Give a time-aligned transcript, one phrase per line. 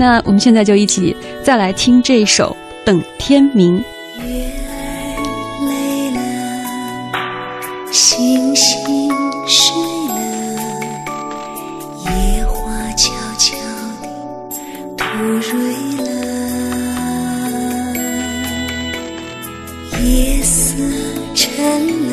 [0.00, 1.14] 那我们现在就一起
[1.44, 2.56] 再来听这首
[2.86, 3.76] 《等天明》。
[4.26, 4.72] 月儿
[5.68, 6.18] 累了，
[7.92, 9.10] 星星
[9.46, 9.76] 睡
[10.08, 10.14] 了，
[12.06, 12.10] 野
[12.46, 13.58] 花悄悄
[14.00, 14.08] 地
[14.96, 15.04] 吐
[15.38, 15.52] 蕊
[15.98, 16.08] 了，
[20.02, 20.82] 夜色
[21.34, 21.46] 沉
[22.08, 22.12] 了，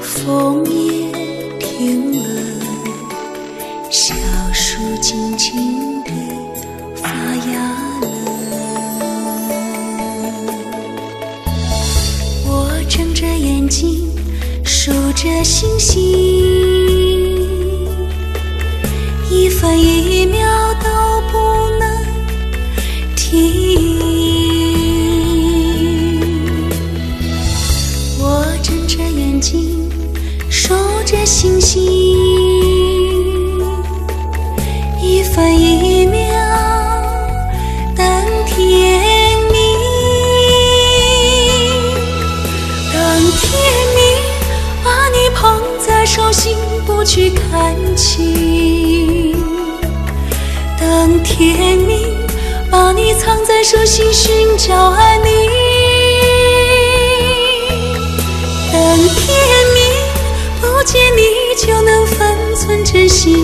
[0.00, 1.10] 风也
[1.58, 2.18] 停了，
[3.90, 4.14] 小
[4.52, 5.89] 树静静。
[12.46, 14.10] 我睁着眼睛
[14.64, 16.00] 数着星星，
[19.30, 20.38] 一分一秒
[20.82, 20.88] 都
[21.30, 21.38] 不
[21.78, 21.82] 能
[23.14, 23.98] 停。
[28.18, 29.90] 我睁着眼睛
[30.50, 30.74] 数
[31.04, 31.82] 着星星，
[35.02, 36.19] 一分一秒
[47.00, 49.34] 不去看清。
[50.78, 52.14] 等天明，
[52.70, 55.32] 把你藏在手心，寻找安宁。
[58.70, 59.34] 等天
[59.72, 59.82] 明，
[60.60, 63.34] 不见你就能分寸珍惜。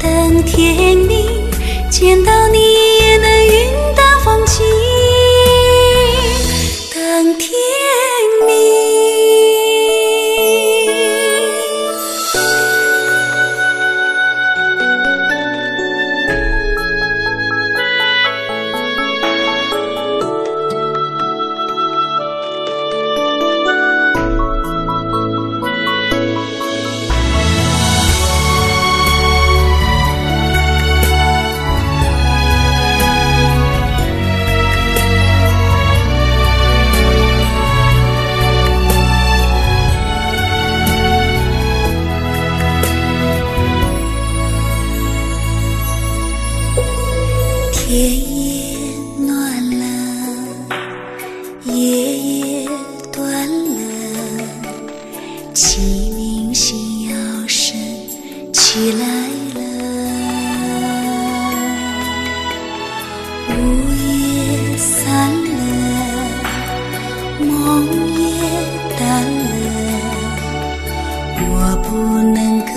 [0.00, 1.28] 等天明，
[1.88, 2.39] 见到
[47.90, 48.78] 天也
[49.18, 49.34] 暖
[49.80, 49.84] 了，
[51.64, 51.74] 夜
[52.18, 52.68] 也
[53.12, 53.18] 短
[53.48, 53.80] 了，
[55.52, 57.16] 鸡鸣心要
[57.48, 57.76] 声
[58.52, 59.04] 起来
[59.56, 59.60] 了，
[63.48, 63.50] 雾
[63.98, 65.60] 也散了，
[67.40, 67.50] 梦
[68.16, 68.22] 也
[69.00, 69.50] 淡了，
[71.40, 71.52] 我
[71.82, 71.88] 不
[72.22, 72.70] 能够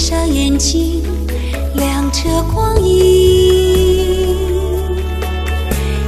[0.00, 1.02] 上眼睛，
[1.74, 2.22] 亮着
[2.54, 4.34] 光阴，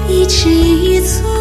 [0.08, 1.31] 一尺一寸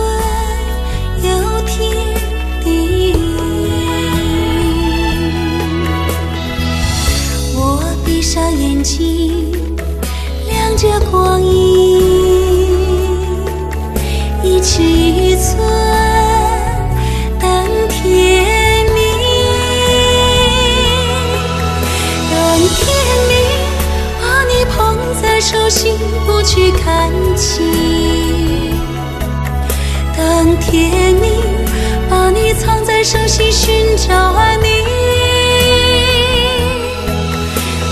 [33.12, 34.70] 手心，寻找安宁。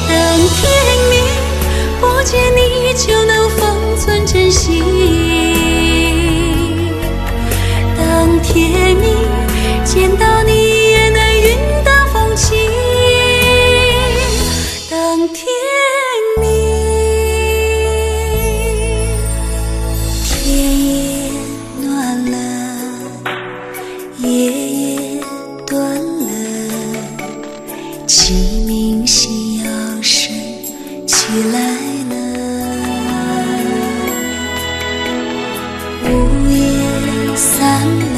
[0.07, 0.15] 等
[0.47, 0.71] 天
[1.09, 1.13] 明，
[1.99, 4.81] 不见你就能封存真心。
[7.97, 9.13] 当天明，
[9.83, 10.58] 见到你
[28.29, 28.35] 鸡
[28.67, 30.31] 鸣夕阳升
[31.07, 31.15] 起
[31.51, 31.59] 来
[32.09, 32.13] 了，
[36.03, 36.07] 午
[36.47, 38.08] 夜三。